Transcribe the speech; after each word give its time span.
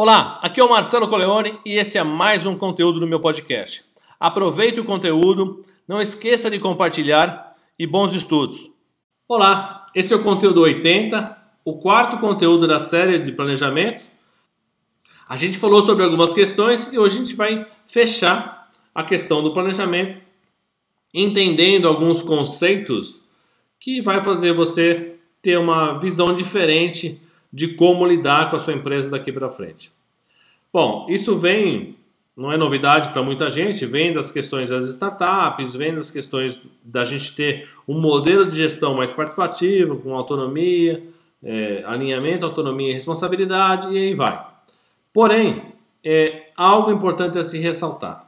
Olá, 0.00 0.38
aqui 0.40 0.60
é 0.60 0.64
o 0.64 0.70
Marcelo 0.70 1.08
Coleone 1.08 1.58
e 1.66 1.72
esse 1.72 1.98
é 1.98 2.04
mais 2.04 2.46
um 2.46 2.54
conteúdo 2.56 3.00
do 3.00 3.06
meu 3.08 3.18
podcast. 3.18 3.82
Aproveite 4.20 4.78
o 4.78 4.84
conteúdo, 4.84 5.60
não 5.88 6.00
esqueça 6.00 6.48
de 6.48 6.60
compartilhar 6.60 7.56
e 7.76 7.84
bons 7.84 8.14
estudos. 8.14 8.70
Olá, 9.26 9.88
esse 9.92 10.12
é 10.12 10.16
o 10.16 10.22
conteúdo 10.22 10.60
80, 10.60 11.36
o 11.64 11.78
quarto 11.78 12.16
conteúdo 12.18 12.64
da 12.68 12.78
série 12.78 13.18
de 13.18 13.32
planejamento. 13.32 14.08
A 15.28 15.36
gente 15.36 15.58
falou 15.58 15.82
sobre 15.82 16.04
algumas 16.04 16.32
questões 16.32 16.92
e 16.92 16.96
hoje 16.96 17.16
a 17.16 17.18
gente 17.24 17.34
vai 17.34 17.66
fechar 17.84 18.70
a 18.94 19.02
questão 19.02 19.42
do 19.42 19.52
planejamento, 19.52 20.22
entendendo 21.12 21.88
alguns 21.88 22.22
conceitos 22.22 23.20
que 23.80 24.00
vai 24.00 24.22
fazer 24.22 24.52
você 24.52 25.16
ter 25.42 25.58
uma 25.58 25.98
visão 25.98 26.36
diferente 26.36 27.20
de 27.52 27.68
como 27.68 28.06
lidar 28.06 28.50
com 28.50 28.56
a 28.56 28.60
sua 28.60 28.74
empresa 28.74 29.10
daqui 29.10 29.32
para 29.32 29.48
frente. 29.48 29.90
Bom, 30.72 31.06
isso 31.08 31.36
vem, 31.36 31.96
não 32.36 32.52
é 32.52 32.56
novidade 32.56 33.08
para 33.10 33.22
muita 33.22 33.48
gente, 33.48 33.86
vem 33.86 34.12
das 34.12 34.30
questões 34.30 34.68
das 34.68 34.84
startups, 34.88 35.74
vem 35.74 35.94
das 35.94 36.10
questões 36.10 36.62
da 36.84 37.04
gente 37.04 37.34
ter 37.34 37.68
um 37.86 37.98
modelo 38.00 38.44
de 38.44 38.56
gestão 38.56 38.94
mais 38.94 39.12
participativo, 39.12 39.96
com 39.96 40.14
autonomia, 40.14 41.02
é, 41.42 41.82
alinhamento, 41.86 42.44
autonomia 42.44 42.90
e 42.90 42.92
responsabilidade, 42.92 43.92
e 43.92 43.96
aí 43.96 44.14
vai. 44.14 44.44
Porém, 45.12 45.72
é 46.04 46.50
algo 46.56 46.92
importante 46.92 47.38
a 47.38 47.44
se 47.44 47.58
ressaltar. 47.58 48.26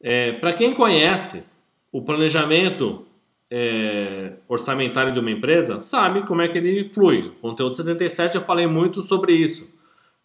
É, 0.00 0.32
para 0.32 0.52
quem 0.52 0.72
conhece 0.72 1.46
o 1.92 2.00
planejamento 2.00 3.04
é, 3.50 4.34
orçamentário 4.48 5.12
de 5.12 5.18
uma 5.18 5.30
empresa 5.30 5.82
sabe 5.82 6.22
como 6.22 6.40
é 6.40 6.48
que 6.48 6.58
ele 6.58 6.84
flui. 6.84 7.32
Conteúdo 7.40 7.74
77 7.74 8.36
eu 8.36 8.42
falei 8.42 8.66
muito 8.66 9.02
sobre 9.02 9.32
isso. 9.32 9.68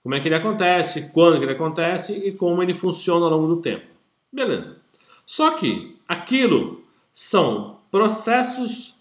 Como 0.04 0.14
é 0.14 0.20
que 0.20 0.28
ele 0.28 0.36
acontece, 0.36 1.10
quando 1.12 1.42
ele 1.42 1.52
acontece 1.52 2.14
e 2.14 2.32
como 2.32 2.62
ele 2.62 2.74
funciona 2.74 3.26
ao 3.26 3.32
longo 3.32 3.48
do 3.48 3.62
tempo. 3.62 3.86
Beleza. 4.32 4.78
Só 5.26 5.52
que 5.52 5.98
aquilo 6.08 6.84
são 7.12 7.80
processos 7.90 8.96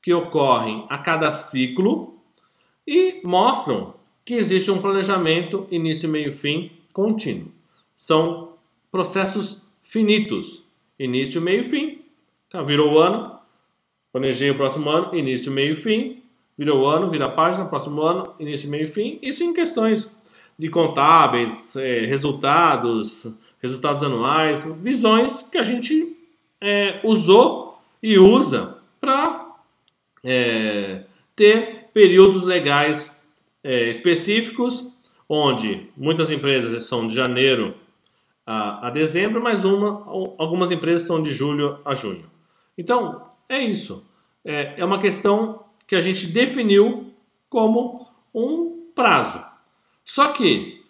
que 0.00 0.14
ocorrem 0.14 0.86
a 0.88 0.98
cada 0.98 1.32
ciclo 1.32 2.16
e 2.86 3.20
mostram 3.24 3.94
que 4.24 4.34
existe 4.34 4.70
um 4.70 4.80
planejamento 4.80 5.66
início, 5.70 6.08
meio, 6.08 6.30
fim 6.30 6.70
contínuo. 6.92 7.50
São 7.94 8.52
processos 8.90 9.60
finitos. 9.82 10.62
Início, 10.98 11.40
meio, 11.40 11.68
fim. 11.68 12.02
Então, 12.46 12.64
virou 12.64 12.92
o 12.92 12.98
ano, 12.98 13.35
Planejei 14.16 14.50
o 14.50 14.54
próximo 14.54 14.88
ano, 14.88 15.14
início, 15.14 15.52
meio 15.52 15.72
e 15.72 15.74
fim. 15.74 16.22
Virou 16.56 16.80
o 16.80 16.86
ano, 16.86 17.06
vira 17.06 17.26
a 17.26 17.30
página, 17.30 17.66
próximo 17.66 18.00
ano, 18.00 18.34
início, 18.40 18.66
meio 18.66 18.84
e 18.84 18.86
fim. 18.86 19.18
Isso 19.20 19.44
em 19.44 19.52
questões 19.52 20.18
de 20.58 20.70
contábeis, 20.70 21.76
é, 21.76 22.00
resultados, 22.06 23.30
resultados 23.60 24.02
anuais, 24.02 24.64
visões 24.80 25.42
que 25.42 25.58
a 25.58 25.64
gente 25.64 26.16
é, 26.62 26.98
usou 27.04 27.78
e 28.02 28.18
usa 28.18 28.78
para 28.98 29.54
é, 30.24 31.02
ter 31.36 31.90
períodos 31.92 32.42
legais 32.42 33.14
é, 33.62 33.90
específicos, 33.90 34.90
onde 35.28 35.90
muitas 35.94 36.30
empresas 36.30 36.86
são 36.86 37.06
de 37.06 37.14
janeiro 37.14 37.74
a, 38.46 38.86
a 38.86 38.90
dezembro, 38.90 39.42
mas 39.42 39.62
uma, 39.62 40.06
algumas 40.38 40.70
empresas 40.70 41.06
são 41.06 41.22
de 41.22 41.34
julho 41.34 41.80
a 41.84 41.94
junho. 41.94 42.24
Então, 42.78 43.35
é 43.48 43.58
isso. 43.58 44.04
É, 44.44 44.74
é 44.78 44.84
uma 44.84 44.98
questão 44.98 45.64
que 45.86 45.96
a 45.96 46.00
gente 46.00 46.26
definiu 46.26 47.12
como 47.48 48.08
um 48.34 48.90
prazo. 48.94 49.42
Só 50.04 50.28
que 50.28 50.84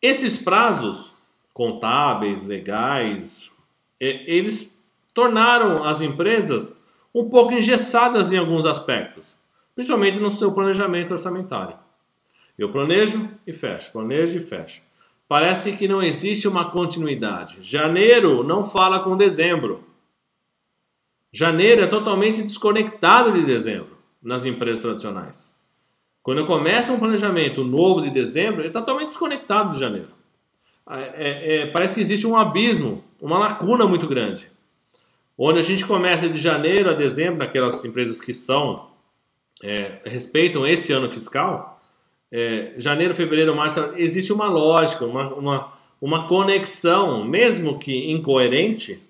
esses 0.00 0.36
prazos 0.36 1.14
contábeis, 1.52 2.44
legais, 2.44 3.52
é, 4.00 4.32
eles 4.32 4.84
tornaram 5.12 5.84
as 5.84 6.00
empresas 6.00 6.80
um 7.14 7.28
pouco 7.28 7.52
engessadas 7.52 8.32
em 8.32 8.38
alguns 8.38 8.64
aspectos, 8.64 9.34
principalmente 9.74 10.18
no 10.18 10.30
seu 10.30 10.52
planejamento 10.52 11.12
orçamentário. 11.12 11.76
Eu 12.56 12.70
planejo 12.70 13.28
e 13.46 13.52
fecho, 13.52 13.90
planejo 13.92 14.36
e 14.36 14.40
fecho. 14.40 14.82
Parece 15.28 15.72
que 15.72 15.86
não 15.86 16.02
existe 16.02 16.48
uma 16.48 16.70
continuidade. 16.70 17.58
Janeiro 17.60 18.42
não 18.42 18.64
fala 18.64 19.00
com 19.00 19.16
dezembro. 19.16 19.84
Janeiro 21.32 21.82
é 21.82 21.86
totalmente 21.86 22.42
desconectado 22.42 23.32
de 23.32 23.44
dezembro 23.44 23.98
nas 24.22 24.44
empresas 24.44 24.80
tradicionais. 24.80 25.52
Quando 26.22 26.38
eu 26.38 26.46
começo 26.46 26.92
um 26.92 26.98
planejamento 26.98 27.62
novo 27.62 28.02
de 28.02 28.10
dezembro, 28.10 28.60
ele 28.60 28.68
está 28.68 28.80
totalmente 28.80 29.08
desconectado 29.08 29.70
de 29.72 29.78
janeiro. 29.78 30.08
É, 30.90 31.00
é, 31.00 31.56
é, 31.56 31.66
parece 31.66 31.94
que 31.94 32.00
existe 32.00 32.26
um 32.26 32.36
abismo, 32.36 33.04
uma 33.20 33.38
lacuna 33.38 33.86
muito 33.86 34.06
grande. 34.06 34.50
Onde 35.36 35.58
a 35.58 35.62
gente 35.62 35.86
começa 35.86 36.28
de 36.28 36.38
janeiro 36.38 36.90
a 36.90 36.94
dezembro, 36.94 37.38
naquelas 37.38 37.84
empresas 37.84 38.20
que 38.20 38.34
são, 38.34 38.90
é, 39.62 40.00
respeitam 40.04 40.66
esse 40.66 40.92
ano 40.92 41.08
fiscal, 41.10 41.80
é, 42.30 42.74
janeiro, 42.76 43.14
fevereiro, 43.14 43.54
março, 43.54 43.80
existe 43.96 44.32
uma 44.32 44.48
lógica, 44.48 45.04
uma, 45.04 45.32
uma, 45.34 45.72
uma 46.00 46.26
conexão, 46.26 47.24
mesmo 47.24 47.78
que 47.78 48.10
incoerente, 48.10 49.02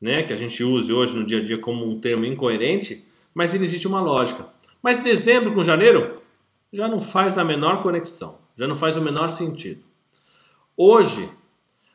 né, 0.00 0.22
que 0.22 0.32
a 0.32 0.36
gente 0.36 0.62
use 0.62 0.92
hoje 0.92 1.16
no 1.16 1.24
dia 1.24 1.38
a 1.38 1.42
dia 1.42 1.58
como 1.58 1.88
um 1.88 1.98
termo 1.98 2.24
incoerente, 2.24 3.04
mas 3.34 3.54
existe 3.54 3.86
uma 3.86 4.00
lógica. 4.00 4.46
Mas 4.82 5.02
dezembro 5.02 5.52
com 5.52 5.64
janeiro 5.64 6.20
já 6.72 6.86
não 6.86 7.00
faz 7.00 7.38
a 7.38 7.44
menor 7.44 7.82
conexão, 7.82 8.38
já 8.56 8.66
não 8.66 8.74
faz 8.74 8.96
o 8.96 9.02
menor 9.02 9.28
sentido. 9.28 9.82
Hoje, 10.76 11.28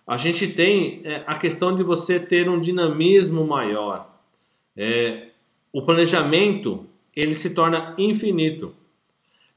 a 0.05 0.17
gente 0.17 0.47
tem 0.47 1.01
é, 1.05 1.23
a 1.25 1.35
questão 1.35 1.75
de 1.75 1.83
você 1.83 2.19
ter 2.19 2.49
um 2.49 2.59
dinamismo 2.59 3.45
maior. 3.45 4.09
É, 4.75 5.29
o 5.71 5.81
planejamento 5.81 6.85
ele 7.15 7.35
se 7.35 7.51
torna 7.51 7.95
infinito. 7.97 8.75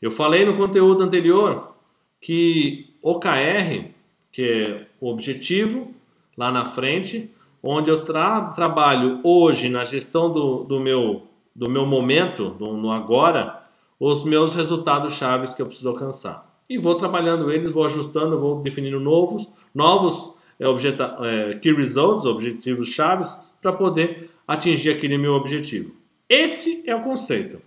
Eu 0.00 0.10
falei 0.10 0.44
no 0.44 0.56
conteúdo 0.56 1.02
anterior 1.02 1.74
que 2.20 2.94
OKR, 3.02 3.90
que 4.30 4.42
é 4.42 4.86
o 5.00 5.10
objetivo 5.10 5.94
lá 6.36 6.52
na 6.52 6.66
frente, 6.66 7.30
onde 7.66 7.90
eu 7.90 8.04
tra 8.04 8.42
trabalho 8.50 9.20
hoje 9.24 9.68
na 9.68 9.84
gestão 9.84 10.32
do, 10.32 10.64
do, 10.64 10.78
meu, 10.78 11.26
do 11.54 11.68
meu 11.68 11.84
momento, 11.84 12.50
do, 12.50 12.72
no 12.74 12.90
agora, 12.90 13.64
os 13.98 14.24
meus 14.24 14.54
resultados 14.54 15.14
chaves 15.14 15.54
que 15.54 15.60
eu 15.60 15.66
preciso 15.66 15.88
alcançar. 15.88 16.46
E 16.68 16.78
vou 16.78 16.94
trabalhando 16.94 17.50
eles, 17.50 17.72
vou 17.72 17.84
ajustando, 17.84 18.38
vou 18.38 18.60
definindo 18.60 19.00
novos, 19.00 19.48
novos 19.74 20.34
é, 20.60 20.64
é, 20.64 21.52
key 21.54 21.72
results, 21.72 22.24
objetivos 22.24 22.88
chaves, 22.88 23.34
para 23.60 23.72
poder 23.72 24.30
atingir 24.46 24.90
aquele 24.90 25.18
meu 25.18 25.34
objetivo. 25.34 25.92
Esse 26.28 26.88
é 26.88 26.94
o 26.94 27.02
conceito. 27.02 27.60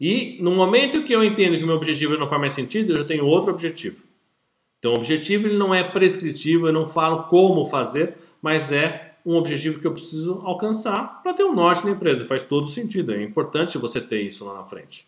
E 0.00 0.38
no 0.42 0.50
momento 0.50 1.02
que 1.04 1.12
eu 1.12 1.24
entendo 1.24 1.58
que 1.58 1.64
meu 1.64 1.76
objetivo 1.76 2.16
não 2.16 2.26
faz 2.26 2.40
mais 2.40 2.52
sentido, 2.52 2.92
eu 2.92 2.98
já 2.98 3.04
tenho 3.04 3.26
outro 3.26 3.50
objetivo. 3.50 4.02
Então, 4.78 4.92
o 4.92 4.96
objetivo 4.96 5.48
ele 5.48 5.56
não 5.56 5.74
é 5.74 5.82
prescritivo, 5.82 6.66
eu 6.66 6.72
não 6.72 6.86
falo 6.86 7.24
como 7.24 7.66
fazer, 7.66 8.14
mas 8.46 8.70
é 8.70 9.16
um 9.26 9.34
objetivo 9.34 9.80
que 9.80 9.86
eu 9.88 9.92
preciso 9.92 10.40
alcançar 10.44 11.20
para 11.20 11.34
ter 11.34 11.42
um 11.42 11.52
norte 11.52 11.84
na 11.84 11.90
empresa. 11.90 12.24
Faz 12.24 12.44
todo 12.44 12.68
sentido, 12.68 13.12
é 13.12 13.20
importante 13.20 13.76
você 13.76 14.00
ter 14.00 14.22
isso 14.22 14.44
lá 14.44 14.54
na 14.54 14.62
frente. 14.62 15.04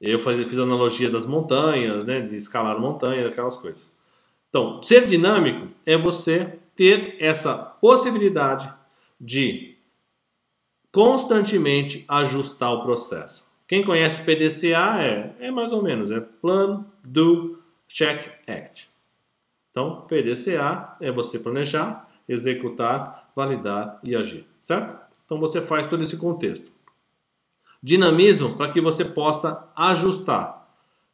Eu 0.00 0.18
fiz 0.18 0.58
a 0.58 0.62
analogia 0.62 1.10
das 1.10 1.26
montanhas, 1.26 2.06
né, 2.06 2.22
de 2.22 2.34
escalar 2.34 2.80
montanhas, 2.80 3.30
aquelas 3.30 3.58
coisas. 3.58 3.92
Então, 4.48 4.82
ser 4.82 5.06
dinâmico 5.06 5.68
é 5.84 5.98
você 5.98 6.58
ter 6.74 7.16
essa 7.20 7.54
possibilidade 7.54 8.72
de 9.20 9.76
constantemente 10.90 12.06
ajustar 12.08 12.72
o 12.72 12.84
processo. 12.84 13.46
Quem 13.68 13.82
conhece 13.84 14.22
PDCA 14.22 15.02
é, 15.02 15.48
é 15.48 15.50
mais 15.50 15.74
ou 15.74 15.82
menos, 15.82 16.10
é 16.10 16.20
Plan, 16.20 16.86
Do, 17.04 17.58
Check, 17.86 18.30
Act. 18.48 18.88
Então, 19.70 20.06
PDCA 20.08 20.96
é 21.02 21.12
você 21.12 21.38
planejar, 21.38 22.06
executar, 22.28 23.30
validar 23.34 23.98
e 24.02 24.16
agir, 24.16 24.46
certo? 24.58 24.96
Então 25.24 25.38
você 25.38 25.60
faz 25.60 25.86
todo 25.86 26.02
esse 26.02 26.16
contexto. 26.16 26.70
Dinamismo 27.82 28.56
para 28.56 28.70
que 28.72 28.80
você 28.80 29.04
possa 29.04 29.68
ajustar. 29.76 30.66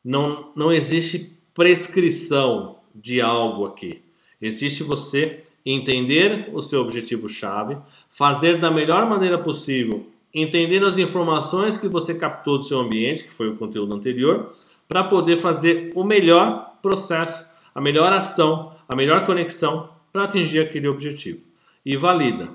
Não, 0.05 0.53
não 0.55 0.73
existe 0.73 1.37
prescrição 1.55 2.79
de 2.95 3.21
algo 3.21 3.67
aqui. 3.67 4.03
Existe 4.41 4.83
você 4.83 5.45
entender 5.65 6.51
o 6.53 6.61
seu 6.61 6.81
objetivo-chave, 6.81 7.79
fazer 8.11 8.61
da 8.61 8.71
melhor 8.71 9.09
maneira 9.09 9.39
possível, 9.39 10.07
entendendo 10.35 10.87
as 10.87 10.99
informações 10.99 11.79
que 11.79 11.87
você 11.87 12.15
captou 12.15 12.59
do 12.59 12.65
seu 12.65 12.81
ambiente, 12.81 13.25
que 13.25 13.33
foi 13.33 13.49
o 13.49 13.57
conteúdo 13.57 13.95
anterior, 13.95 14.55
para 14.89 15.05
poder 15.05 15.37
fazer 15.37 15.93
o 15.95 16.03
melhor 16.03 16.75
processo, 16.83 17.47
a 17.75 17.81
melhor 17.81 18.13
ação, 18.13 18.75
a 18.89 18.97
melhor 18.97 19.25
conexão 19.25 19.91
para 20.13 20.25
atingir 20.25 20.61
aquele 20.61 20.89
objetivo. 20.89 21.41
E 21.85 21.97
valida. 21.97 22.51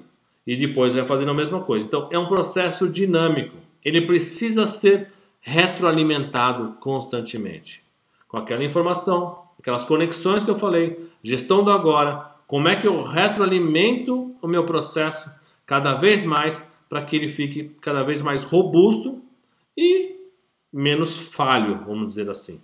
E 0.45 0.56
depois 0.56 0.94
vai 0.94 1.04
fazendo 1.04 1.31
a 1.31 1.33
mesma 1.33 1.62
coisa. 1.62 1.86
Então 1.86 2.07
é 2.12 2.18
um 2.18 2.27
processo 2.27 2.88
dinâmico. 2.88 3.57
Ele 3.83 4.01
precisa 4.01 4.68
ser 4.68 5.12
retroalimentado 5.42 6.77
constantemente. 6.80 7.83
Com 8.27 8.38
aquela 8.38 8.63
informação, 8.63 9.44
aquelas 9.59 9.86
conexões 9.86 10.44
que 10.44 10.51
eu 10.51 10.56
falei, 10.56 11.09
gestão 11.24 11.63
do 11.63 11.71
agora, 11.71 12.31
como 12.45 12.68
é 12.68 12.75
que 12.75 12.88
eu 12.88 13.01
retroalimento 13.01 14.36
o 14.42 14.48
meu 14.48 14.65
processo 14.65 15.30
cada 15.65 15.95
vez 15.95 16.24
mais 16.24 16.69
para 16.89 17.01
que 17.01 17.15
ele 17.15 17.27
fique 17.27 17.75
cada 17.81 18.03
vez 18.03 18.21
mais 18.21 18.44
robusto 18.44 19.21
e 19.75 20.15
menos 20.71 21.18
falho, 21.18 21.83
vamos 21.86 22.12
dizer 22.12 22.30
assim. 22.30 22.62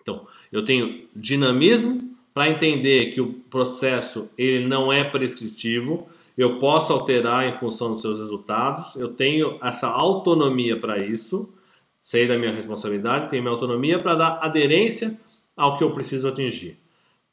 Então, 0.00 0.26
eu 0.50 0.64
tenho 0.64 1.08
dinamismo 1.14 2.09
para 2.32 2.48
entender 2.48 3.12
que 3.12 3.20
o 3.20 3.32
processo 3.50 4.30
ele 4.38 4.66
não 4.66 4.92
é 4.92 5.02
prescritivo, 5.04 6.08
eu 6.36 6.58
posso 6.58 6.92
alterar 6.92 7.46
em 7.46 7.52
função 7.52 7.92
dos 7.92 8.00
seus 8.00 8.18
resultados, 8.18 8.94
eu 8.96 9.08
tenho 9.08 9.58
essa 9.62 9.88
autonomia 9.88 10.76
para 10.76 11.04
isso, 11.04 11.52
sei 12.00 12.26
da 12.26 12.38
minha 12.38 12.52
responsabilidade, 12.52 13.28
tenho 13.28 13.42
minha 13.42 13.52
autonomia 13.52 13.98
para 13.98 14.14
dar 14.14 14.38
aderência 14.40 15.18
ao 15.56 15.76
que 15.76 15.84
eu 15.84 15.90
preciso 15.90 16.28
atingir. 16.28 16.78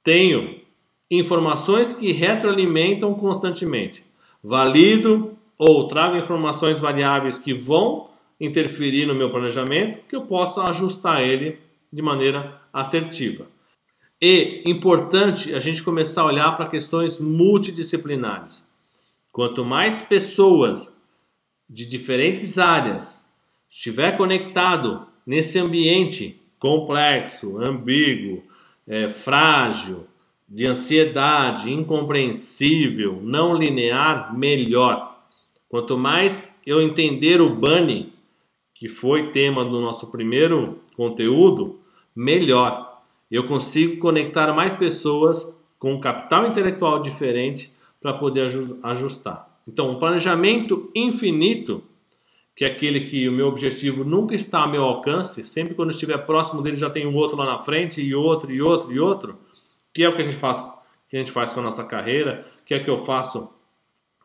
Tenho 0.04 0.60
informações 1.10 1.94
que 1.94 2.12
retroalimentam 2.12 3.14
constantemente. 3.14 4.04
Valido 4.44 5.38
ou 5.58 5.88
trago 5.88 6.18
informações 6.18 6.80
variáveis 6.80 7.38
que 7.38 7.54
vão 7.54 8.10
interferir 8.40 9.06
no 9.06 9.16
meu 9.16 9.30
planejamento, 9.30 10.00
que 10.08 10.16
eu 10.16 10.22
possa 10.22 10.64
ajustar 10.66 11.22
ele 11.22 11.60
de 11.92 12.02
maneira 12.02 12.62
assertiva. 12.72 13.48
E 14.22 14.64
importante 14.66 15.54
a 15.54 15.60
gente 15.60 15.84
começar 15.84 16.24
a 16.24 16.26
olhar 16.26 16.52
para 16.56 16.68
questões 16.68 17.20
multidisciplinares. 17.20 18.68
Quanto 19.32 19.64
mais 19.64 20.02
pessoas 20.02 20.92
de 21.70 21.86
diferentes 21.86 22.58
áreas 22.58 23.24
estiver 23.70 24.18
conectado 24.18 25.06
nesse 25.26 25.60
ambiente 25.60 26.42
complexo, 26.58 27.60
ambíguo, 27.60 28.44
é, 28.88 29.08
frágil, 29.08 30.08
de 30.50 30.66
ansiedade, 30.66 31.72
incompreensível, 31.72 33.20
não 33.22 33.54
linear, 33.54 34.36
melhor. 34.36 35.22
Quanto 35.68 35.98
mais 35.98 36.60
eu 36.66 36.82
entender 36.82 37.42
o 37.42 37.54
Bunny, 37.54 38.14
que 38.74 38.88
foi 38.88 39.32
tema 39.32 39.66
do 39.66 39.82
nosso 39.82 40.10
primeiro 40.10 40.80
conteúdo, 40.96 41.82
melhor 42.16 42.97
eu 43.30 43.46
consigo 43.46 43.98
conectar 44.00 44.54
mais 44.54 44.76
pessoas 44.76 45.56
com 45.78 45.94
um 45.94 46.00
capital 46.00 46.48
intelectual 46.48 47.02
diferente 47.02 47.72
para 48.02 48.14
poder 48.14 48.50
ajustar. 48.84 49.48
Então, 49.68 49.92
um 49.92 50.00
planejamento 50.00 50.90
infinito, 50.96 51.84
que 52.56 52.64
é 52.64 52.68
aquele 52.70 53.02
que 53.02 53.28
o 53.28 53.32
meu 53.32 53.48
objetivo 53.48 54.04
nunca 54.04 54.34
está 54.34 54.62
ao 54.62 54.70
meu 54.70 54.84
alcance, 54.84 55.44
sempre 55.44 55.76
quando 55.76 55.92
estiver 55.92 56.18
próximo 56.26 56.62
dele 56.62 56.78
já 56.78 56.90
tem 56.90 57.06
um 57.06 57.16
outro 57.16 57.38
lá 57.38 57.46
na 57.46 57.60
frente 57.60 58.02
e 58.02 58.16
outro 58.16 58.52
e 58.52 58.62
outro 58.62 58.92
e 58.92 59.00
outro, 59.00 59.38
que 59.94 60.04
é 60.04 60.10
o 60.10 60.16
que 60.16 60.22
a 60.22 60.24
gente 60.26 60.38
faz, 60.38 60.72
que 61.10 61.18
a 61.18 61.20
gente 61.20 61.32
faz 61.32 61.52
com 61.52 61.60
a 61.60 61.64
nossa 61.64 61.84
carreira, 61.84 62.46
que 62.66 62.74
é 62.74 62.78
o 62.78 62.84
que 62.84 62.90
eu 62.90 62.98
faço 62.98 63.54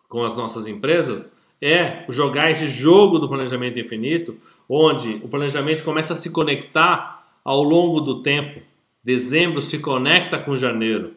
com 0.09 0.23
as 0.23 0.37
nossas 0.37 0.67
empresas, 0.67 1.31
é 1.61 2.05
jogar 2.09 2.51
esse 2.51 2.69
jogo 2.69 3.19
do 3.19 3.29
planejamento 3.29 3.79
infinito, 3.79 4.37
onde 4.69 5.21
o 5.23 5.29
planejamento 5.29 5.83
começa 5.83 6.13
a 6.13 6.17
se 6.17 6.31
conectar 6.31 7.39
ao 7.45 7.63
longo 7.63 8.01
do 8.01 8.23
tempo 8.23 8.61
dezembro 9.03 9.61
se 9.61 9.79
conecta 9.79 10.39
com 10.39 10.57
janeiro 10.57 11.15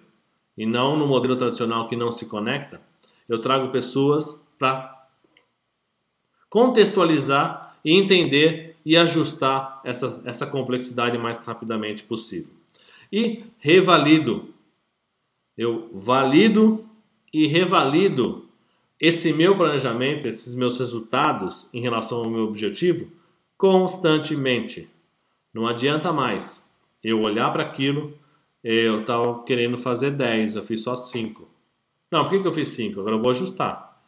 e 0.58 0.66
não 0.66 0.98
no 0.98 1.08
modelo 1.08 1.36
tradicional 1.36 1.88
que 1.88 1.96
não 1.96 2.12
se 2.12 2.26
conecta, 2.26 2.82
eu 3.28 3.40
trago 3.40 3.72
pessoas 3.72 4.42
para 4.58 5.08
contextualizar 6.50 7.78
e 7.84 7.94
entender 7.94 8.76
e 8.86 8.96
ajustar 8.96 9.82
essa, 9.84 10.22
essa 10.26 10.46
complexidade 10.46 11.18
mais 11.18 11.44
rapidamente 11.46 12.04
possível. 12.04 12.54
E 13.12 13.44
revalido. 13.60 14.54
Eu 15.58 15.90
valido 15.94 16.86
e 17.34 17.48
revalido 17.48 18.48
esse 19.00 19.34
meu 19.34 19.58
planejamento, 19.58 20.28
esses 20.28 20.56
meus 20.56 20.78
resultados 20.80 21.68
em 21.74 21.82
relação 21.82 22.20
ao 22.20 22.30
meu 22.30 22.44
objetivo 22.44 23.12
constantemente. 23.58 24.90
Não 25.54 25.68
adianta 25.68 26.12
mais 26.12 26.65
eu 27.06 27.22
olhar 27.22 27.54
para 27.54 27.62
aquilo, 27.62 28.18
eu 28.64 29.02
estava 29.02 29.44
querendo 29.44 29.78
fazer 29.78 30.10
10, 30.10 30.56
eu 30.56 30.64
fiz 30.64 30.82
só 30.82 30.96
5. 30.96 31.48
Não, 32.12 32.24
por 32.24 32.32
que, 32.32 32.40
que 32.40 32.48
eu 32.48 32.54
fiz 32.54 32.70
5? 32.70 33.00
Agora 33.00 33.16
eu 33.16 33.22
vou 33.22 33.30
ajustar. 33.30 34.02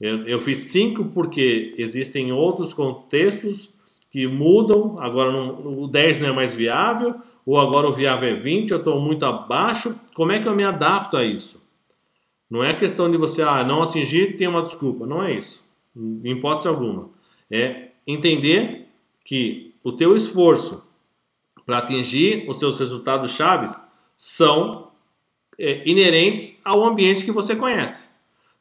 Eu, 0.00 0.24
eu 0.24 0.38
fiz 0.38 0.58
5 0.58 1.06
porque 1.06 1.74
existem 1.76 2.32
outros 2.32 2.72
contextos 2.72 3.70
que 4.08 4.28
mudam, 4.28 5.00
agora 5.00 5.32
não, 5.32 5.82
o 5.82 5.88
10 5.88 6.20
não 6.20 6.28
é 6.28 6.32
mais 6.32 6.54
viável, 6.54 7.16
ou 7.44 7.58
agora 7.58 7.88
o 7.88 7.92
viável 7.92 8.28
é 8.28 8.34
20, 8.34 8.70
eu 8.70 8.78
estou 8.78 9.00
muito 9.00 9.26
abaixo, 9.26 9.98
como 10.14 10.30
é 10.30 10.38
que 10.38 10.46
eu 10.46 10.54
me 10.54 10.62
adapto 10.62 11.16
a 11.16 11.24
isso? 11.24 11.60
Não 12.48 12.62
é 12.62 12.72
questão 12.72 13.10
de 13.10 13.16
você, 13.16 13.42
ah, 13.42 13.64
não 13.64 13.82
atingir, 13.82 14.36
tem 14.36 14.46
uma 14.46 14.62
desculpa, 14.62 15.04
não 15.04 15.24
é 15.24 15.34
isso, 15.34 15.64
em 15.96 16.30
hipótese 16.30 16.68
alguma. 16.68 17.10
É 17.50 17.88
entender 18.06 18.86
que 19.24 19.74
o 19.82 19.90
teu 19.90 20.14
esforço 20.14 20.83
para 21.64 21.78
atingir 21.78 22.48
os 22.48 22.58
seus 22.58 22.78
resultados 22.78 23.30
chaves 23.30 23.78
são 24.16 24.90
é, 25.58 25.88
inerentes 25.88 26.60
ao 26.64 26.84
ambiente 26.84 27.24
que 27.24 27.32
você 27.32 27.56
conhece. 27.56 28.08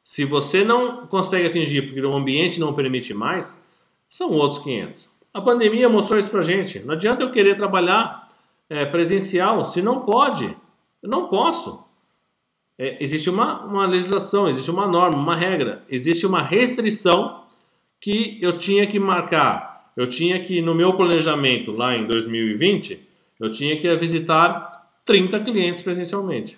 Se 0.02 0.26
você 0.26 0.64
não 0.64 1.08
consegue 1.08 1.48
atingir 1.48 1.84
porque 1.84 2.02
o 2.02 2.14
ambiente 2.14 2.60
não 2.60 2.74
permite 2.74 3.14
mais, 3.14 3.62
são 4.08 4.32
outros 4.32 4.62
500. 4.64 5.10
A 5.34 5.42
pandemia 5.42 5.90
mostrou 5.90 6.20
isso 6.20 6.30
para 6.30 6.42
gente. 6.42 6.80
Não 6.80 6.94
adianta 6.94 7.24
eu 7.24 7.32
querer 7.32 7.56
trabalhar 7.56 8.30
é, 8.70 8.86
presencial 8.86 9.66
se 9.66 9.82
não 9.82 10.02
pode. 10.02 10.56
Eu 11.02 11.10
não 11.10 11.28
posso. 11.28 11.84
É, 12.78 13.04
existe 13.04 13.30
uma, 13.30 13.62
uma 13.64 13.86
legislação, 13.86 14.50
existe 14.50 14.70
uma 14.70 14.88
norma, 14.88 15.18
uma 15.18 15.36
regra, 15.36 15.84
existe 15.90 16.26
uma 16.26 16.42
restrição 16.42 17.44
que 18.00 18.38
eu 18.42 18.58
tinha 18.58 18.86
que 18.86 19.00
marcar 19.00 19.73
eu 19.96 20.08
tinha 20.08 20.44
que, 20.44 20.62
no 20.62 20.74
meu 20.74 20.94
planejamento 20.94 21.72
lá 21.72 21.96
em 21.96 22.06
2020, 22.08 23.00
eu 23.40 23.52
tinha 23.52 23.80
que 23.80 23.96
visitar 23.96 24.92
30 25.06 25.40
clientes 25.42 25.84
presencialmente. 25.84 26.58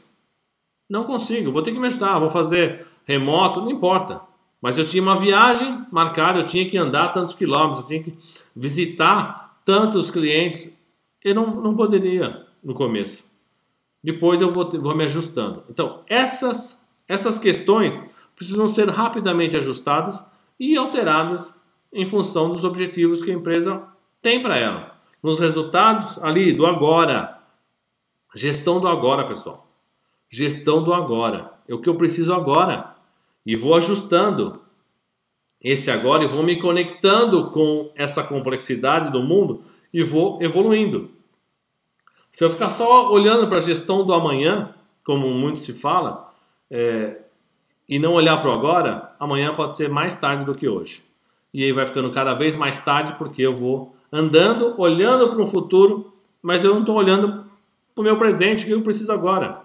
Não 0.90 1.04
consigo, 1.04 1.52
vou 1.52 1.62
ter 1.62 1.72
que 1.72 1.80
me 1.80 1.88
ajudar, 1.88 2.20
vou 2.20 2.30
fazer 2.30 2.86
remoto, 3.06 3.62
não 3.62 3.72
importa. 3.72 4.22
Mas 4.62 4.78
eu 4.78 4.86
tinha 4.86 5.02
uma 5.02 5.16
viagem 5.16 5.86
marcada, 5.92 6.40
eu 6.40 6.46
tinha 6.46 6.70
que 6.70 6.78
andar 6.78 7.10
tantos 7.10 7.34
quilômetros, 7.34 7.82
eu 7.82 7.88
tinha 7.88 8.04
que 8.04 8.14
visitar 8.56 9.59
tantos 9.66 10.09
clientes. 10.09 10.78
Eu 11.24 11.36
não, 11.36 11.62
não 11.62 11.76
poderia 11.76 12.45
no 12.64 12.74
começo. 12.74 13.24
Depois 14.04 14.42
eu 14.42 14.52
vou, 14.54 14.69
vou 14.80 14.95
me 14.95 15.04
ajustando. 15.04 15.64
Então, 15.69 16.02
essas, 16.07 16.88
essas 17.07 17.40
questões 17.40 18.07
precisam 18.36 18.68
ser 18.68 18.90
rapidamente 18.90 19.57
ajustadas 19.57 20.24
e 20.59 20.78
alteradas 20.78 21.59
em 21.95 22.06
função 22.06 22.52
dos 22.52 22.66
objetivos 22.66 23.23
que 23.23 23.31
a 23.31 23.33
empresa 23.33 23.87
tem 24.21 24.42
para 24.42 24.57
ela. 24.57 24.95
Nos 25.23 25.40
resultados 25.40 26.21
ali 26.21 26.52
do 26.52 26.66
agora. 26.66 27.40
Gestão 28.35 28.81
do 28.81 28.87
agora, 28.87 29.23
pessoal. 29.23 29.66
Gestão 30.30 30.83
do 30.83 30.94
agora. 30.94 31.54
É 31.68 31.73
o 31.73 31.80
que 31.80 31.87
eu 31.87 31.95
preciso 31.95 32.33
agora. 32.33 32.94
E 33.45 33.56
vou 33.56 33.75
ajustando 33.75 34.61
esse 35.61 35.90
agora 35.90 36.25
e 36.25 36.28
vou 36.28 36.44
me 36.44 36.59
conectando 36.59 37.49
com 37.49 37.90
essa 37.95 38.21
complexidade 38.23 39.09
do 39.09 39.23
mundo 39.23 39.64
e 39.94 40.04
vou 40.04 40.44
evoluindo. 40.44 41.11
Se 42.30 42.44
eu 42.44 42.52
ficar 42.52 42.71
só 42.71 43.09
olhando 43.09 43.47
para 43.47 43.59
a 43.59 43.61
gestão 43.61 44.06
do 44.06 44.14
amanhã, 44.14 44.75
como 45.06 45.30
muito 45.30 45.59
se 45.59 45.73
fala, 45.73 46.33
é, 46.69 47.21
e 47.87 47.97
não 47.97 48.14
olhar 48.14 48.37
para 48.42 48.49
o 48.49 48.54
agora, 48.54 49.16
amanhã 49.18 49.54
pode 49.54 49.78
ser 49.78 49.90
mais 49.90 50.19
tarde 50.19 50.44
do 50.44 50.54
que 50.54 50.68
hoje 50.68 51.06
e 51.56 51.64
aí 51.64 51.71
vai 51.71 51.85
ficando 51.85 52.12
cada 52.12 52.33
vez 52.33 52.54
mais 52.54 52.78
tarde 52.80 53.16
porque 53.18 53.42
eu 53.42 53.54
vou 53.54 53.95
andando, 54.12 54.76
olhando 54.78 55.30
para 55.30 55.42
o 55.42 55.47
futuro, 55.47 56.14
mas 56.42 56.66
eu 56.66 56.74
não 56.74 56.81
estou 56.81 56.97
olhando 56.97 57.45
para 57.94 58.02
o 58.02 58.04
meu 58.04 58.18
presente, 58.18 58.66
que 58.66 58.71
eu 58.71 58.81
preciso 58.81 59.14
agora. 59.14 59.62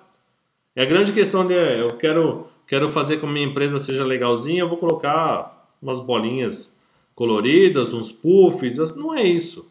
É 0.77 0.85
a 0.85 0.87
grande 0.87 1.13
questão 1.13 1.45
de 1.45 1.53
eu 1.53 1.89
quero, 1.89 2.47
quero 2.65 2.89
fazer 2.89 3.17
com 3.17 3.23
que 3.23 3.27
a 3.27 3.33
minha 3.33 3.45
empresa 3.45 3.81
seja 3.81 4.05
legalzinha, 4.05 4.61
eu 4.61 4.69
vou 4.69 4.79
colocar 4.79 5.69
umas 5.83 5.99
bolinhas 5.99 6.79
coloridas, 7.13 7.93
uns 7.93 8.13
puffs, 8.13 8.79
não 8.95 9.13
é 9.13 9.25
isso. 9.25 9.69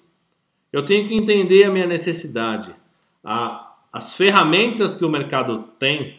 Eu 0.73 0.83
tenho 0.83 1.07
que 1.07 1.15
entender 1.15 1.63
a 1.63 1.71
minha 1.71 1.87
necessidade. 1.87 2.75
A, 3.23 3.77
as 3.93 4.17
ferramentas 4.17 4.93
que 4.93 5.05
o 5.05 5.09
mercado 5.09 5.69
tem, 5.79 6.17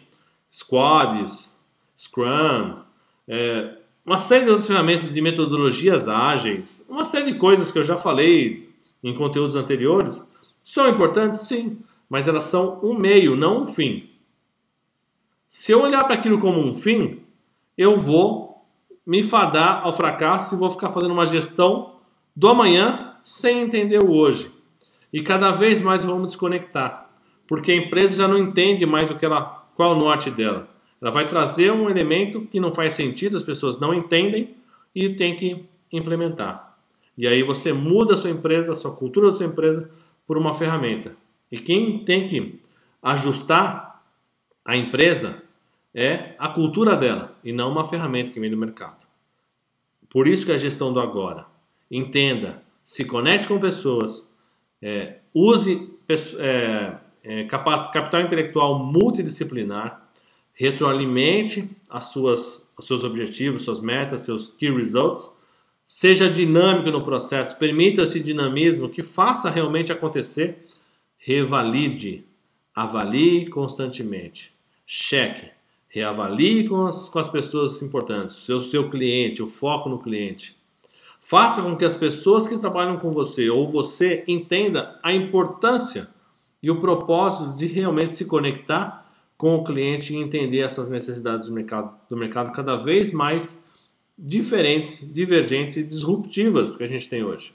squads, 0.51 1.55
Scrum, 1.95 2.79
é, 3.27 3.75
uma 4.05 4.17
série 4.17 4.45
de 4.45 4.49
outras 4.49 4.67
ferramentas 4.67 5.13
de 5.13 5.21
metodologias 5.21 6.07
ágeis, 6.07 6.85
uma 6.89 7.05
série 7.05 7.31
de 7.31 7.37
coisas 7.37 7.71
que 7.71 7.79
eu 7.79 7.83
já 7.83 7.97
falei 7.97 8.69
em 9.03 9.13
conteúdos 9.13 9.55
anteriores, 9.55 10.29
são 10.59 10.87
importantes, 10.89 11.41
sim, 11.41 11.79
mas 12.09 12.27
elas 12.27 12.43
são 12.45 12.79
um 12.83 12.93
meio, 12.93 13.35
não 13.35 13.63
um 13.63 13.67
fim. 13.67 14.09
Se 15.47 15.71
eu 15.71 15.81
olhar 15.81 16.03
para 16.03 16.15
aquilo 16.15 16.39
como 16.39 16.59
um 16.59 16.73
fim, 16.73 17.19
eu 17.77 17.97
vou 17.97 18.65
me 19.05 19.23
fadar 19.23 19.81
ao 19.83 19.93
fracasso 19.93 20.55
e 20.55 20.57
vou 20.57 20.69
ficar 20.69 20.89
fazendo 20.89 21.11
uma 21.11 21.25
gestão 21.25 21.95
do 22.35 22.47
amanhã 22.47 23.15
sem 23.23 23.61
entender 23.61 24.03
o 24.03 24.11
hoje. 24.11 24.51
E 25.11 25.21
cada 25.21 25.51
vez 25.51 25.81
mais 25.81 26.05
vamos 26.05 26.27
desconectar. 26.27 27.09
porque 27.47 27.73
a 27.73 27.75
empresa 27.75 28.15
já 28.15 28.27
não 28.29 28.37
entende 28.37 28.85
mais 28.85 29.11
o 29.11 29.15
que 29.15 29.25
ela, 29.25 29.65
qual 29.75 29.91
é 29.91 29.95
o 29.95 29.99
norte 29.99 30.31
dela. 30.31 30.69
Ela 31.01 31.11
vai 31.11 31.27
trazer 31.27 31.71
um 31.71 31.89
elemento 31.89 32.41
que 32.41 32.59
não 32.59 32.71
faz 32.71 32.93
sentido, 32.93 33.35
as 33.35 33.43
pessoas 33.43 33.79
não 33.79 33.93
entendem 33.93 34.55
e 34.93 35.09
tem 35.09 35.35
que 35.35 35.65
implementar. 35.91 36.77
E 37.17 37.27
aí 37.27 37.41
você 37.43 37.73
muda 37.73 38.13
a 38.13 38.17
sua 38.17 38.29
empresa, 38.29 38.71
a 38.71 38.75
sua 38.75 38.91
cultura 38.91 39.27
da 39.27 39.33
sua 39.33 39.45
empresa 39.45 39.89
por 40.27 40.37
uma 40.37 40.53
ferramenta. 40.53 41.15
E 41.51 41.57
quem 41.57 41.99
tem 42.05 42.27
que 42.27 42.59
ajustar 43.01 44.03
a 44.63 44.77
empresa 44.77 45.43
é 45.93 46.35
a 46.37 46.47
cultura 46.47 46.95
dela 46.95 47.35
e 47.43 47.51
não 47.51 47.71
uma 47.71 47.85
ferramenta 47.85 48.31
que 48.31 48.39
vem 48.39 48.49
do 48.49 48.57
mercado. 48.57 49.05
Por 50.09 50.27
isso 50.27 50.45
que 50.45 50.51
a 50.51 50.57
gestão 50.57 50.93
do 50.93 50.99
agora. 50.99 51.45
Entenda, 51.89 52.61
se 52.85 53.03
conecte 53.05 53.47
com 53.47 53.59
pessoas, 53.59 54.25
é, 54.81 55.17
use 55.33 55.89
é, 56.39 56.93
é, 57.23 57.43
capital 57.45 58.21
intelectual 58.21 58.79
multidisciplinar, 58.79 60.00
retroalimente 60.61 61.67
as 61.89 62.11
suas, 62.11 62.69
os 62.77 62.85
seus 62.85 63.03
objetivos, 63.03 63.63
suas 63.63 63.79
metas, 63.79 64.21
seus 64.21 64.47
key 64.47 64.69
results, 64.69 65.27
seja 65.83 66.29
dinâmico 66.29 66.91
no 66.91 67.01
processo, 67.01 67.57
permita 67.57 68.03
esse 68.03 68.21
dinamismo 68.21 68.87
que 68.87 69.01
faça 69.01 69.49
realmente 69.49 69.91
acontecer, 69.91 70.67
revalide, 71.17 72.23
avalie 72.75 73.49
constantemente, 73.49 74.53
cheque, 74.85 75.49
reavalie 75.89 76.69
com 76.69 76.85
as, 76.85 77.09
com 77.09 77.17
as 77.17 77.27
pessoas 77.27 77.81
importantes, 77.81 78.37
o 78.37 78.41
seu, 78.41 78.61
seu 78.61 78.87
cliente, 78.87 79.41
o 79.41 79.47
foco 79.47 79.89
no 79.89 79.97
cliente. 79.97 80.55
Faça 81.19 81.63
com 81.63 81.75
que 81.75 81.85
as 81.85 81.95
pessoas 81.95 82.47
que 82.47 82.59
trabalham 82.59 82.97
com 82.97 83.09
você 83.09 83.49
ou 83.49 83.67
você 83.67 84.23
entenda 84.27 84.99
a 85.01 85.11
importância 85.11 86.07
e 86.61 86.69
o 86.69 86.79
propósito 86.79 87.57
de 87.57 87.65
realmente 87.65 88.13
se 88.13 88.25
conectar 88.25 89.00
com 89.41 89.55
o 89.55 89.63
cliente 89.63 90.13
e 90.13 90.17
entender 90.17 90.59
essas 90.59 90.87
necessidades 90.87 91.47
do 91.47 91.53
mercado, 91.55 91.91
do 92.07 92.15
mercado 92.15 92.51
cada 92.51 92.75
vez 92.75 93.11
mais 93.11 93.67
diferentes, 94.15 95.11
divergentes 95.11 95.77
e 95.77 95.83
disruptivas 95.83 96.75
que 96.75 96.83
a 96.83 96.87
gente 96.87 97.09
tem 97.09 97.23
hoje. 97.23 97.51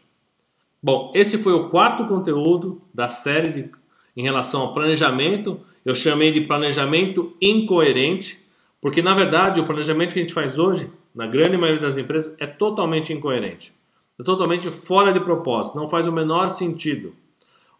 Bom, 0.82 1.12
esse 1.14 1.38
foi 1.38 1.52
o 1.52 1.68
quarto 1.68 2.04
conteúdo 2.06 2.82
da 2.92 3.08
série 3.08 3.52
de, 3.52 3.70
em 4.16 4.24
relação 4.24 4.62
ao 4.62 4.74
planejamento. 4.74 5.60
Eu 5.84 5.94
chamei 5.94 6.32
de 6.32 6.40
planejamento 6.40 7.32
incoerente, 7.40 8.44
porque 8.80 9.00
na 9.00 9.14
verdade 9.14 9.60
o 9.60 9.64
planejamento 9.64 10.12
que 10.12 10.18
a 10.18 10.22
gente 10.22 10.34
faz 10.34 10.58
hoje, 10.58 10.90
na 11.14 11.28
grande 11.28 11.56
maioria 11.56 11.82
das 11.82 11.96
empresas, 11.96 12.36
é 12.40 12.48
totalmente 12.48 13.12
incoerente. 13.12 13.72
É 14.18 14.24
totalmente 14.24 14.72
fora 14.72 15.12
de 15.12 15.20
propósito, 15.20 15.78
não 15.78 15.88
faz 15.88 16.08
o 16.08 16.12
menor 16.12 16.48
sentido. 16.48 17.14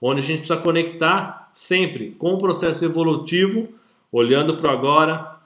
Onde 0.01 0.21
a 0.21 0.25
gente 0.25 0.39
precisa 0.39 0.61
conectar 0.61 1.51
sempre 1.53 2.13
com 2.13 2.35
o 2.35 2.39
processo 2.39 2.85
evolutivo, 2.85 3.75
olhando 4.11 4.57
para 4.59 4.73
o 4.73 4.77
agora, 4.77 5.37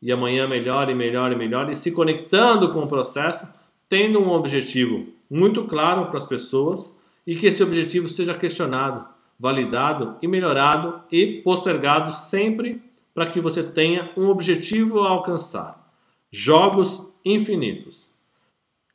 e 0.00 0.12
amanhã 0.12 0.46
melhor 0.46 0.90
e 0.90 0.94
melhor 0.94 1.32
e 1.32 1.36
melhor, 1.36 1.70
e 1.70 1.76
se 1.76 1.90
conectando 1.90 2.70
com 2.70 2.82
o 2.82 2.86
processo, 2.86 3.52
tendo 3.88 4.20
um 4.20 4.30
objetivo 4.30 5.06
muito 5.30 5.64
claro 5.64 6.06
para 6.06 6.18
as 6.18 6.26
pessoas 6.26 6.98
e 7.26 7.34
que 7.34 7.46
esse 7.46 7.62
objetivo 7.62 8.08
seja 8.08 8.34
questionado, 8.34 9.06
validado 9.38 10.16
e 10.20 10.28
melhorado 10.28 11.00
e 11.10 11.40
postergado 11.42 12.12
sempre 12.12 12.82
para 13.14 13.26
que 13.26 13.40
você 13.40 13.62
tenha 13.62 14.10
um 14.16 14.28
objetivo 14.28 15.00
a 15.00 15.08
alcançar. 15.08 15.90
Jogos 16.30 17.12
infinitos. 17.24 18.08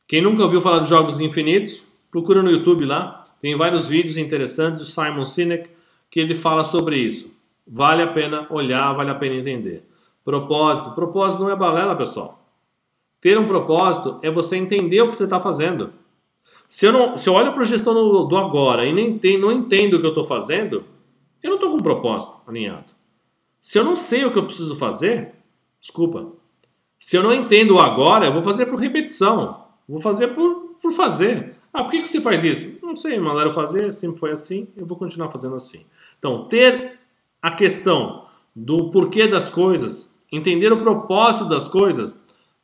Quem 0.06 0.20
nunca 0.22 0.42
ouviu 0.42 0.60
falar 0.60 0.80
de 0.80 0.88
jogos 0.88 1.20
infinitos, 1.20 1.86
procura 2.10 2.42
no 2.42 2.50
YouTube 2.50 2.84
lá. 2.84 3.24
Tem 3.40 3.56
vários 3.56 3.88
vídeos 3.88 4.16
interessantes 4.16 4.80
do 4.80 4.86
Simon 4.86 5.24
Sinek 5.24 5.70
que 6.10 6.20
ele 6.20 6.34
fala 6.34 6.64
sobre 6.64 6.98
isso. 6.98 7.39
Vale 7.72 8.02
a 8.02 8.08
pena 8.08 8.48
olhar, 8.50 8.92
vale 8.94 9.10
a 9.10 9.14
pena 9.14 9.36
entender. 9.36 9.84
Propósito. 10.24 10.90
Propósito 10.90 11.44
não 11.44 11.50
é 11.50 11.54
balela, 11.54 11.94
pessoal. 11.94 12.44
Ter 13.20 13.38
um 13.38 13.46
propósito 13.46 14.18
é 14.22 14.30
você 14.30 14.56
entender 14.56 15.00
o 15.02 15.08
que 15.08 15.16
você 15.16 15.24
está 15.24 15.38
fazendo. 15.38 15.92
Se 16.66 16.86
eu, 16.86 16.92
não, 16.92 17.16
se 17.16 17.28
eu 17.28 17.34
olho 17.34 17.52
para 17.52 17.62
a 17.62 17.66
gestão 17.66 17.94
do, 17.94 18.24
do, 18.24 18.36
agora 18.36 18.84
e 18.84 18.92
nem 18.92 19.16
tem, 19.16 19.38
não 19.38 19.52
entendo 19.52 19.94
o 19.94 20.00
que 20.00 20.06
eu 20.06 20.10
estou 20.10 20.24
fazendo, 20.24 20.84
eu 21.42 21.50
não 21.50 21.56
estou 21.56 21.70
com 21.70 21.76
um 21.76 21.82
propósito 21.82 22.38
alinhado. 22.46 22.92
Se 23.60 23.78
eu 23.78 23.84
não 23.84 23.94
sei 23.94 24.24
o 24.24 24.32
que 24.32 24.38
eu 24.38 24.46
preciso 24.46 24.74
fazer, 24.74 25.32
desculpa. 25.78 26.32
Se 26.98 27.16
eu 27.16 27.22
não 27.22 27.32
entendo 27.32 27.76
o 27.76 27.80
agora, 27.80 28.26
eu 28.26 28.32
vou 28.32 28.42
fazer 28.42 28.66
por 28.66 28.80
repetição. 28.80 29.64
Vou 29.88 30.00
fazer 30.00 30.28
por, 30.28 30.76
por 30.80 30.92
fazer. 30.92 31.56
Ah, 31.72 31.84
por 31.84 31.90
que, 31.90 32.02
que 32.02 32.08
você 32.08 32.20
faz 32.20 32.42
isso? 32.42 32.78
Não 32.82 32.96
sei, 32.96 33.18
mandaram 33.18 33.50
fazer, 33.50 33.92
sempre 33.92 34.18
foi 34.18 34.32
assim, 34.32 34.66
eu 34.76 34.86
vou 34.86 34.96
continuar 34.96 35.30
fazendo 35.30 35.54
assim. 35.54 35.84
Então, 36.18 36.46
ter 36.46 36.99
a 37.42 37.50
questão 37.50 38.26
do 38.54 38.90
porquê 38.90 39.26
das 39.26 39.48
coisas, 39.48 40.14
entender 40.30 40.72
o 40.72 40.82
propósito 40.82 41.48
das 41.48 41.68
coisas, 41.68 42.14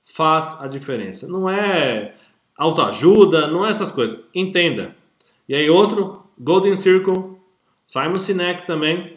faz 0.02 0.61
a 0.61 0.66
diferença. 0.66 1.26
Não 1.26 1.49
é 1.49 2.14
autoajuda, 2.56 3.49
não 3.49 3.66
é 3.66 3.71
essas 3.71 3.90
coisas. 3.90 4.18
Entenda. 4.35 4.95
E 5.49 5.54
aí 5.54 5.68
outro, 5.71 6.25
Golden 6.38 6.76
Circle, 6.76 7.37
Simon 7.85 8.18
Sinek 8.18 8.66
também, 8.66 9.16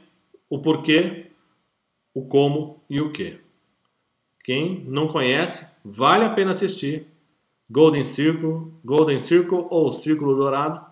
o 0.49 0.59
porquê, 0.59 1.27
o 2.13 2.25
como 2.25 2.81
e 2.89 3.01
o 3.01 3.11
que. 3.11 3.39
Quem 4.43 4.83
não 4.87 5.07
conhece, 5.07 5.71
vale 5.83 6.23
a 6.23 6.29
pena 6.29 6.51
assistir. 6.51 7.07
Golden 7.69 8.03
Circle, 8.03 8.73
Golden 8.83 9.19
Circle 9.19 9.67
ou 9.69 9.93
Círculo 9.93 10.35
Dourado, 10.35 10.83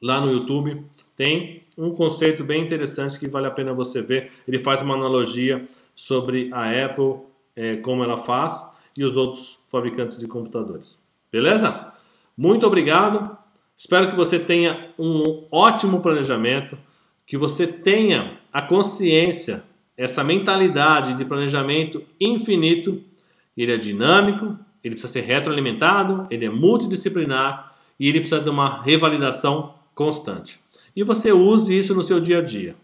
lá 0.00 0.20
no 0.20 0.30
YouTube. 0.30 0.84
Tem 1.16 1.65
um 1.76 1.90
conceito 1.90 2.42
bem 2.42 2.62
interessante 2.62 3.18
que 3.18 3.28
vale 3.28 3.46
a 3.46 3.50
pena 3.50 3.74
você 3.74 4.00
ver. 4.00 4.32
Ele 4.48 4.58
faz 4.58 4.80
uma 4.80 4.94
analogia 4.94 5.66
sobre 5.94 6.50
a 6.52 6.70
Apple, 6.84 7.20
é, 7.54 7.76
como 7.76 8.02
ela 8.02 8.16
faz, 8.16 8.74
e 8.96 9.04
os 9.04 9.16
outros 9.16 9.58
fabricantes 9.68 10.18
de 10.18 10.26
computadores. 10.26 10.98
Beleza? 11.30 11.92
Muito 12.36 12.66
obrigado. 12.66 13.36
Espero 13.76 14.08
que 14.08 14.16
você 14.16 14.38
tenha 14.38 14.90
um 14.98 15.44
ótimo 15.50 16.00
planejamento, 16.00 16.78
que 17.26 17.36
você 17.36 17.66
tenha 17.66 18.38
a 18.52 18.62
consciência, 18.62 19.62
essa 19.96 20.24
mentalidade 20.24 21.14
de 21.14 21.24
planejamento 21.24 22.02
infinito. 22.18 23.02
Ele 23.56 23.72
é 23.72 23.76
dinâmico, 23.76 24.58
ele 24.82 24.94
precisa 24.94 25.12
ser 25.12 25.22
retroalimentado, 25.22 26.26
ele 26.30 26.46
é 26.46 26.50
multidisciplinar 26.50 27.74
e 27.98 28.08
ele 28.08 28.20
precisa 28.20 28.40
de 28.40 28.48
uma 28.48 28.82
revalidação 28.82 29.74
constante 29.94 30.60
e 30.96 31.04
você 31.04 31.30
use 31.30 31.76
isso 31.76 31.94
no 31.94 32.02
seu 32.02 32.18
dia 32.18 32.38
a 32.38 32.42
dia. 32.42 32.74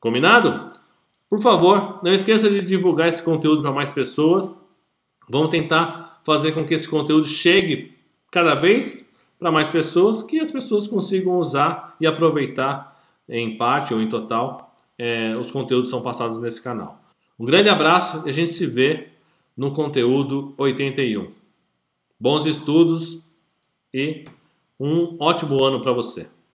Combinado? 0.00 0.72
Por 1.28 1.40
favor, 1.40 2.00
não 2.02 2.12
esqueça 2.12 2.50
de 2.50 2.60
divulgar 2.60 3.08
esse 3.08 3.22
conteúdo 3.22 3.62
para 3.62 3.70
mais 3.70 3.92
pessoas. 3.92 4.50
Vamos 5.28 5.50
tentar 5.50 6.20
fazer 6.24 6.50
com 6.50 6.66
que 6.66 6.74
esse 6.74 6.88
conteúdo 6.88 7.24
chegue 7.24 7.94
cada 8.32 8.56
vez 8.56 9.08
para 9.38 9.52
mais 9.52 9.70
pessoas, 9.70 10.24
que 10.24 10.40
as 10.40 10.50
pessoas 10.50 10.88
consigam 10.88 11.38
usar 11.38 11.94
e 12.00 12.06
aproveitar 12.06 13.00
em 13.28 13.56
parte 13.56 13.94
ou 13.94 14.02
em 14.02 14.08
total 14.08 14.76
é, 14.98 15.36
os 15.36 15.52
conteúdos 15.52 15.86
que 15.86 15.92
são 15.92 16.02
passados 16.02 16.40
nesse 16.40 16.60
canal. 16.60 17.00
Um 17.38 17.44
grande 17.44 17.68
abraço 17.68 18.22
e 18.26 18.28
a 18.28 18.32
gente 18.32 18.50
se 18.50 18.66
vê 18.66 19.08
no 19.56 19.70
conteúdo 19.70 20.52
81. 20.58 21.30
Bons 22.18 22.44
estudos 22.44 23.22
e 23.94 24.24
um 24.78 25.16
ótimo 25.20 25.62
ano 25.64 25.80
para 25.80 25.92
você. 25.92 26.28